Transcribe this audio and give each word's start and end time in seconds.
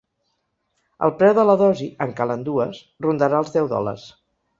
El 1.07 1.11
preu 1.19 1.35
de 1.39 1.43
la 1.49 1.55
dosi 1.59 1.89
—en 1.97 2.15
calen 2.21 2.45
dues— 2.47 2.81
rondarà 3.07 3.43
els 3.45 3.53
deu 3.59 3.69
dòlars. 3.75 4.09